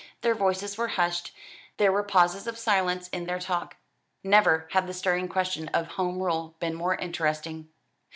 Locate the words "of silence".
2.47-3.07